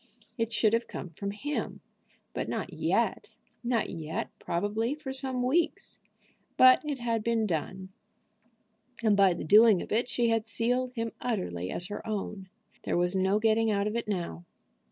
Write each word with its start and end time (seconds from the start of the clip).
It 0.35 0.51
should 0.51 0.73
have 0.73 0.87
come 0.87 1.11
from 1.11 1.29
him, 1.29 1.81
but 2.33 2.49
not 2.49 2.73
yet; 2.73 3.29
not 3.63 3.91
yet, 3.91 4.31
probably, 4.39 4.95
for 4.95 5.13
some 5.13 5.43
weeks. 5.43 6.01
But 6.57 6.81
it 6.83 6.97
had 6.97 7.23
been 7.23 7.45
done, 7.45 7.89
and 9.03 9.15
by 9.15 9.35
the 9.35 9.43
doing 9.43 9.79
of 9.79 9.91
it 9.91 10.09
she 10.09 10.29
had 10.29 10.47
sealed 10.47 10.93
him 10.95 11.11
utterly 11.21 11.69
as 11.69 11.85
her 11.85 12.01
own. 12.07 12.49
There 12.81 12.97
was 12.97 13.15
no 13.15 13.37
getting 13.37 13.69
out 13.69 13.85
of 13.85 13.95
it 13.95 14.07
now. 14.07 14.43